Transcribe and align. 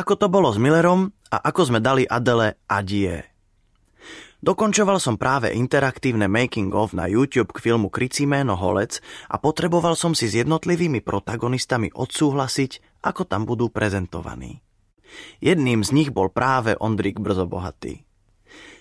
ako 0.00 0.16
to 0.16 0.26
bolo 0.32 0.48
s 0.48 0.56
Millerom 0.56 1.12
a 1.28 1.36
ako 1.44 1.68
sme 1.68 1.80
dali 1.84 2.08
Adele 2.08 2.56
adie. 2.64 3.20
Dokončoval 4.40 4.96
som 4.96 5.20
práve 5.20 5.52
interaktívne 5.52 6.24
making 6.24 6.72
of 6.72 6.96
na 6.96 7.04
YouTube 7.04 7.52
k 7.52 7.68
filmu 7.68 7.92
Kriciméno 7.92 8.56
holec 8.56 9.04
a 9.28 9.36
potreboval 9.36 9.92
som 9.92 10.16
si 10.16 10.32
s 10.32 10.40
jednotlivými 10.40 11.04
protagonistami 11.04 11.92
odsúhlasiť, 11.92 13.04
ako 13.04 13.28
tam 13.28 13.44
budú 13.44 13.68
prezentovaní. 13.68 14.64
Jedným 15.44 15.84
z 15.84 15.92
nich 15.92 16.08
bol 16.08 16.32
práve 16.32 16.72
Ondrík 16.80 17.20
Brzobohatý. 17.20 18.00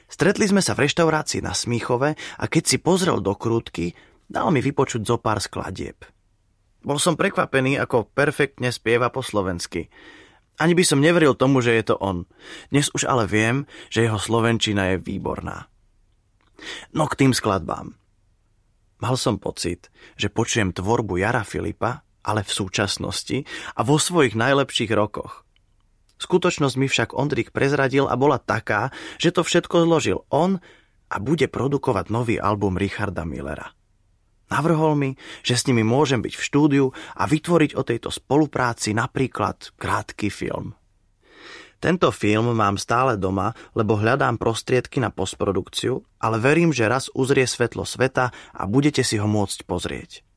Stretli 0.08 0.48
sme 0.48 0.64
sa 0.64 0.72
v 0.80 0.88
reštaurácii 0.88 1.44
na 1.44 1.52
Smíchove 1.52 2.16
a 2.16 2.46
keď 2.48 2.64
si 2.64 2.78
pozrel 2.80 3.20
do 3.20 3.36
krútky, 3.36 4.00
dal 4.32 4.56
mi 4.56 4.64
vypočuť 4.64 5.04
zo 5.04 5.20
pár 5.20 5.44
skladieb. 5.44 6.08
Bol 6.80 6.96
som 6.96 7.20
prekvapený, 7.20 7.76
ako 7.76 8.08
perfektne 8.08 8.72
spieva 8.72 9.12
po 9.12 9.20
slovensky. 9.20 9.92
Ani 10.60 10.76
by 10.76 10.84
som 10.84 11.00
neveril 11.00 11.40
tomu, 11.40 11.64
že 11.64 11.72
je 11.80 11.84
to 11.88 11.96
on. 12.04 12.28
Dnes 12.68 12.92
už 12.92 13.08
ale 13.08 13.24
viem, 13.32 13.64
že 13.88 14.04
jeho 14.04 14.20
slovenčina 14.20 14.92
je 14.94 14.98
výborná. 15.00 15.72
No 16.92 17.08
k 17.08 17.16
tým 17.16 17.32
skladbám. 17.32 17.96
Mal 19.00 19.16
som 19.16 19.40
pocit, 19.40 19.88
že 20.20 20.28
počujem 20.28 20.76
tvorbu 20.76 21.24
Jara 21.24 21.48
Filipa, 21.48 22.04
ale 22.20 22.44
v 22.44 22.52
súčasnosti 22.52 23.48
a 23.80 23.88
vo 23.88 23.96
svojich 23.96 24.36
najlepších 24.36 24.92
rokoch. 24.92 25.48
Skutočnosť 26.20 26.76
mi 26.76 26.92
však 26.92 27.16
Ondrik 27.16 27.56
prezradil 27.56 28.12
a 28.12 28.20
bola 28.20 28.36
taká, 28.36 28.92
že 29.16 29.32
to 29.32 29.48
všetko 29.48 29.88
zložil 29.88 30.28
on 30.28 30.60
a 31.08 31.16
bude 31.24 31.48
produkovať 31.48 32.12
nový 32.12 32.36
album 32.36 32.76
Richarda 32.76 33.24
Millera. 33.24 33.79
Navrhol 34.50 34.98
mi, 34.98 35.12
že 35.46 35.54
s 35.54 35.66
nimi 35.70 35.86
môžem 35.86 36.26
byť 36.26 36.34
v 36.34 36.46
štúdiu 36.46 36.86
a 37.14 37.24
vytvoriť 37.30 37.78
o 37.78 37.86
tejto 37.86 38.10
spolupráci 38.10 38.98
napríklad 38.98 39.78
krátky 39.78 40.34
film. 40.34 40.74
Tento 41.80 42.12
film 42.12 42.52
mám 42.52 42.76
stále 42.76 43.16
doma, 43.16 43.56
lebo 43.72 43.96
hľadám 43.96 44.36
prostriedky 44.36 45.00
na 45.00 45.16
postprodukciu, 45.16 46.04
ale 46.20 46.36
verím, 46.36 46.76
že 46.76 46.92
raz 46.92 47.08
uzrie 47.16 47.48
svetlo 47.48 47.88
sveta 47.88 48.36
a 48.52 48.62
budete 48.68 49.00
si 49.00 49.16
ho 49.16 49.24
môcť 49.24 49.64
pozrieť. 49.64 50.28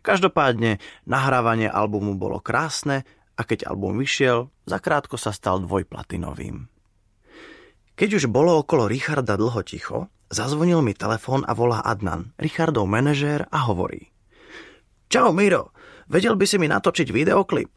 Každopádne, 0.00 0.80
nahrávanie 1.04 1.68
albumu 1.68 2.16
bolo 2.16 2.40
krásne 2.40 3.04
a 3.36 3.44
keď 3.44 3.68
album 3.68 4.00
vyšiel, 4.00 4.48
zakrátko 4.64 5.20
sa 5.20 5.36
stal 5.36 5.60
dvojplatinovým. 5.60 6.72
Keď 8.00 8.08
už 8.16 8.24
bolo 8.32 8.64
okolo 8.64 8.88
Richarda 8.88 9.36
dlho 9.36 9.60
ticho, 9.60 10.08
Zazvonil 10.30 10.78
mi 10.78 10.94
telefón 10.94 11.42
a 11.42 11.58
volá 11.58 11.82
Adnan, 11.82 12.30
Richardov 12.38 12.86
manažér 12.86 13.50
a 13.50 13.66
hovorí. 13.66 14.14
Čau 15.10 15.34
Miro, 15.34 15.74
vedel 16.06 16.38
by 16.38 16.46
si 16.46 16.54
mi 16.54 16.70
natočiť 16.70 17.10
videoklip? 17.10 17.74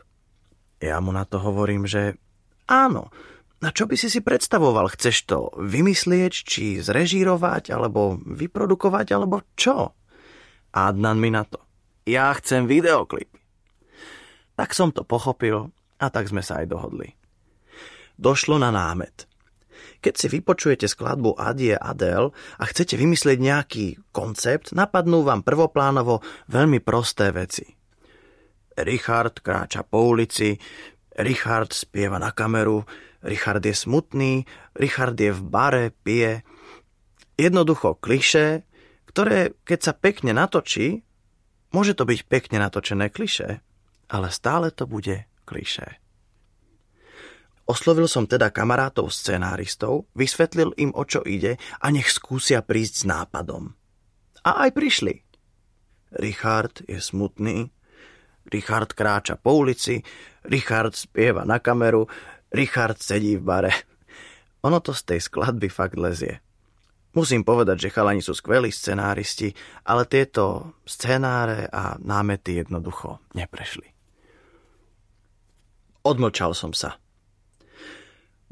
Ja 0.78 1.02
mu 1.02 1.10
na 1.10 1.26
to 1.26 1.42
hovorím, 1.42 1.90
že 1.90 2.14
áno, 2.70 3.10
na 3.58 3.74
čo 3.74 3.90
by 3.90 3.98
si 3.98 4.06
si 4.06 4.22
predstavoval? 4.22 4.94
Chceš 4.94 5.18
to 5.26 5.50
vymyslieť, 5.58 6.34
či 6.46 6.78
zrežírovať, 6.78 7.74
alebo 7.74 8.22
vyprodukovať, 8.22 9.08
alebo 9.18 9.42
čo? 9.58 9.98
Adnan 10.78 11.18
mi 11.18 11.34
na 11.34 11.50
to. 11.50 11.58
Ja 12.06 12.30
chcem 12.38 12.70
videoklip. 12.70 13.34
Tak 14.54 14.78
som 14.78 14.94
to 14.94 15.02
pochopil 15.02 15.74
a 15.98 16.06
tak 16.14 16.30
sme 16.30 16.46
sa 16.46 16.62
aj 16.62 16.70
dohodli. 16.70 17.18
Došlo 18.22 18.62
na 18.62 18.70
námet. 18.70 19.26
Keď 20.04 20.14
si 20.14 20.28
vypočujete 20.30 20.86
skladbu 20.86 21.40
Adie 21.40 21.74
Adel 21.76 22.36
a 22.60 22.64
chcete 22.68 23.00
vymyslieť 23.00 23.38
nejaký 23.40 23.86
koncept, 24.12 24.76
napadnú 24.76 25.24
vám 25.24 25.42
prvoplánovo 25.42 26.20
veľmi 26.52 26.84
prosté 26.84 27.32
veci. 27.32 27.66
Richard 28.78 29.40
kráča 29.46 29.86
po 29.86 30.10
ulici, 30.10 30.58
Richard 31.22 31.74
spieva 31.78 32.18
na 32.18 32.34
kameru, 32.34 32.82
Richard 33.24 33.64
je 33.64 33.74
smutný, 33.74 34.44
Richard 34.76 35.16
je 35.16 35.32
v 35.32 35.42
bare, 35.46 35.94
pije. 35.94 36.42
Jednoducho 37.38 37.96
kliše, 38.02 38.66
ktoré 39.08 39.54
keď 39.64 39.80
sa 39.80 39.94
pekne 39.94 40.34
natočí, 40.34 41.06
môže 41.72 41.94
to 41.94 42.04
byť 42.04 42.20
pekne 42.26 42.58
natočené 42.62 43.14
kliše, 43.14 43.62
ale 44.10 44.28
stále 44.34 44.74
to 44.74 44.90
bude 44.90 45.26
kliše. 45.46 46.03
Oslovil 47.64 48.12
som 48.12 48.28
teda 48.28 48.52
kamarátov 48.52 49.08
scenáristov, 49.08 50.12
vysvetlil 50.20 50.76
im, 50.76 50.92
o 50.92 51.08
čo 51.08 51.24
ide 51.24 51.56
a 51.80 51.88
nech 51.88 52.12
skúsia 52.12 52.60
prísť 52.60 52.94
s 52.94 53.04
nápadom. 53.08 53.72
A 54.44 54.68
aj 54.68 54.76
prišli. 54.76 55.24
Richard 56.20 56.84
je 56.84 57.00
smutný, 57.00 57.72
Richard 58.52 58.92
kráča 58.92 59.40
po 59.40 59.64
ulici, 59.64 60.04
Richard 60.44 61.00
spieva 61.00 61.48
na 61.48 61.64
kameru, 61.64 62.04
Richard 62.52 63.00
sedí 63.00 63.40
v 63.40 63.44
bare. 63.48 63.74
Ono 64.68 64.84
to 64.84 64.92
z 64.92 65.16
tej 65.16 65.20
skladby 65.24 65.72
fakt 65.72 65.96
lezie. 65.96 66.44
Musím 67.14 67.46
povedať, 67.46 67.88
že 67.88 67.94
chalani 67.94 68.26
sú 68.26 68.34
skvelí 68.34 68.74
scenáristi, 68.74 69.54
ale 69.86 70.10
tieto 70.10 70.76
scenáre 70.82 71.70
a 71.70 71.96
námety 72.02 72.58
jednoducho 72.58 73.22
neprešli. 73.38 73.86
Odmlčal 76.04 76.52
som 76.58 76.74
sa. 76.74 77.03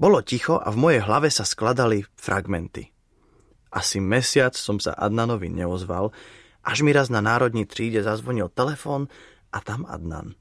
Bolo 0.02 0.26
ticho 0.26 0.58
a 0.58 0.74
v 0.74 0.82
mojej 0.82 1.02
hlave 1.06 1.30
sa 1.30 1.46
skladali 1.46 2.02
fragmenty. 2.18 2.90
Asi 3.70 4.02
mesiac 4.02 4.58
som 4.58 4.82
sa 4.82 4.98
Adnanovi 4.98 5.54
neozval, 5.54 6.10
až 6.66 6.82
mi 6.82 6.90
raz 6.90 7.14
na 7.14 7.22
národní 7.22 7.70
tríde 7.70 8.02
zazvonil 8.02 8.50
telefón 8.50 9.14
a 9.54 9.62
tam 9.62 9.86
Adnan. 9.86 10.34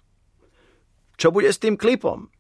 Čo 1.20 1.28
bude 1.28 1.52
s 1.52 1.60
tým 1.60 1.76
klipom? 1.76 2.32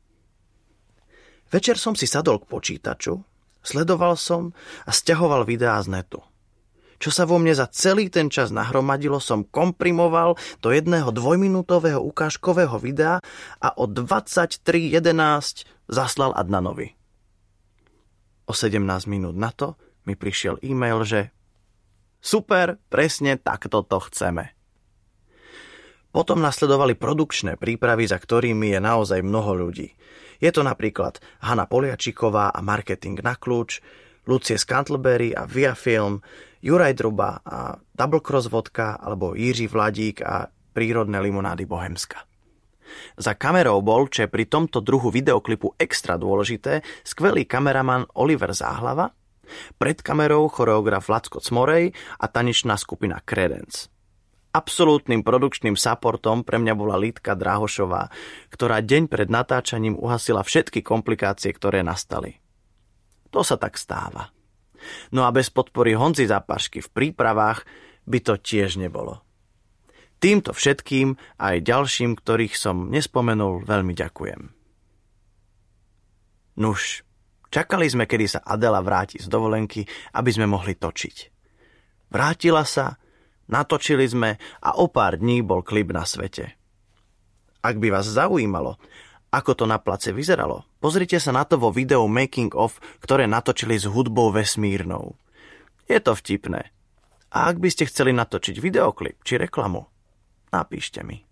Večer 1.52 1.76
som 1.76 1.92
si 1.92 2.08
sadol 2.08 2.40
k 2.40 2.48
počítaču, 2.48 3.20
sledoval 3.60 4.16
som 4.16 4.56
a 4.88 4.90
stiahoval 4.90 5.44
videá 5.44 5.76
z 5.84 5.92
netu. 5.92 6.24
Čo 6.96 7.12
sa 7.12 7.28
vo 7.28 7.36
mne 7.36 7.52
za 7.52 7.68
celý 7.68 8.08
ten 8.08 8.32
čas 8.32 8.48
nahromadilo, 8.48 9.20
som 9.20 9.44
komprimoval 9.44 10.40
do 10.64 10.72
jedného 10.72 11.12
dvojminútového 11.12 12.00
ukážkového 12.00 12.80
videa 12.80 13.20
a 13.60 13.68
o 13.76 13.84
23.11 13.84 15.04
zaslal 15.84 16.32
Adnanovi. 16.32 16.99
O 18.50 18.52
17 18.52 18.82
minút 19.06 19.38
na 19.38 19.54
to 19.54 19.78
mi 20.10 20.18
prišiel 20.18 20.58
e-mail, 20.66 21.06
že 21.06 21.30
super, 22.18 22.82
presne 22.90 23.38
takto 23.38 23.86
to 23.86 24.02
chceme. 24.10 24.50
Potom 26.10 26.42
nasledovali 26.42 26.98
produkčné 26.98 27.54
prípravy, 27.54 28.10
za 28.10 28.18
ktorými 28.18 28.74
je 28.74 28.80
naozaj 28.82 29.22
mnoho 29.22 29.54
ľudí. 29.54 29.94
Je 30.42 30.50
to 30.50 30.66
napríklad 30.66 31.22
Hanna 31.46 31.70
Poliačiková 31.70 32.50
a 32.50 32.58
Marketing 32.58 33.22
na 33.22 33.38
kľúč, 33.38 33.78
Lucie 34.26 34.58
Scantleberry 34.58 35.30
a 35.30 35.46
Via 35.46 35.78
Film, 35.78 36.18
Juraj 36.58 36.98
Druba 36.98 37.46
a 37.46 37.78
Double 37.78 38.18
Cross 38.18 38.50
Vodka 38.50 38.98
alebo 38.98 39.38
Jiří 39.38 39.70
Vladík 39.70 40.26
a 40.26 40.50
Prírodné 40.74 41.22
limonády 41.22 41.70
Bohemska. 41.70 42.29
Za 43.18 43.36
kamerou 43.38 43.82
bol, 43.84 44.08
čo 44.08 44.26
je 44.26 44.32
pri 44.32 44.46
tomto 44.46 44.80
druhu 44.80 45.10
videoklipu 45.12 45.76
extra 45.76 46.16
dôležité, 46.16 46.84
skvelý 47.04 47.44
kameraman 47.44 48.08
Oliver 48.16 48.54
Záhlava, 48.54 49.12
pred 49.76 49.98
kamerou 49.98 50.46
choreograf 50.46 51.10
Lacko 51.10 51.42
Cmorej 51.42 51.90
a 52.22 52.26
tanečná 52.30 52.78
skupina 52.78 53.18
Credence. 53.22 53.90
Absolútnym 54.50 55.22
produkčným 55.22 55.78
supportom 55.78 56.42
pre 56.42 56.58
mňa 56.58 56.74
bola 56.74 56.98
Lítka 56.98 57.38
Drahošová, 57.38 58.10
ktorá 58.50 58.82
deň 58.82 59.06
pred 59.06 59.30
natáčaním 59.30 59.94
uhasila 59.94 60.42
všetky 60.42 60.82
komplikácie, 60.82 61.54
ktoré 61.54 61.86
nastali. 61.86 62.42
To 63.30 63.46
sa 63.46 63.54
tak 63.54 63.78
stáva. 63.78 64.34
No 65.14 65.22
a 65.22 65.30
bez 65.30 65.54
podpory 65.54 65.94
Honzi 65.94 66.26
Zapašky 66.26 66.82
v 66.82 66.90
prípravách 66.90 67.62
by 68.10 68.18
to 68.26 68.34
tiež 68.42 68.74
nebolo. 68.74 69.22
Týmto 70.20 70.52
všetkým 70.52 71.16
aj 71.40 71.64
ďalším, 71.64 72.12
ktorých 72.12 72.52
som 72.52 72.92
nespomenul, 72.92 73.64
veľmi 73.64 73.96
ďakujem. 73.96 74.52
Nuž, 76.60 77.00
čakali 77.48 77.88
sme, 77.88 78.04
kedy 78.04 78.26
sa 78.28 78.44
Adela 78.44 78.84
vráti 78.84 79.16
z 79.16 79.32
dovolenky, 79.32 79.88
aby 80.12 80.28
sme 80.28 80.44
mohli 80.44 80.76
točiť. 80.76 81.16
Vrátila 82.12 82.68
sa, 82.68 83.00
natočili 83.48 84.04
sme 84.04 84.36
a 84.60 84.76
o 84.76 84.92
pár 84.92 85.16
dní 85.16 85.40
bol 85.40 85.64
klip 85.64 85.88
na 85.88 86.04
svete. 86.04 86.52
Ak 87.64 87.80
by 87.80 87.88
vás 87.88 88.04
zaujímalo, 88.04 88.76
ako 89.32 89.56
to 89.56 89.64
na 89.64 89.80
place 89.80 90.12
vyzeralo, 90.12 90.68
pozrite 90.84 91.16
sa 91.16 91.32
na 91.32 91.48
to 91.48 91.56
vo 91.56 91.72
videu 91.72 92.04
Making 92.04 92.52
of, 92.52 92.76
ktoré 93.00 93.24
natočili 93.24 93.80
s 93.80 93.88
hudbou 93.88 94.28
vesmírnou. 94.36 95.16
Je 95.88 95.96
to 95.96 96.12
vtipné. 96.12 96.68
A 97.30 97.48
ak 97.48 97.56
by 97.56 97.72
ste 97.72 97.88
chceli 97.88 98.12
natočiť 98.12 98.58
videoklip 98.58 99.22
či 99.22 99.38
reklamu, 99.38 99.86
napíšte 100.52 101.02
mi. 101.06 101.29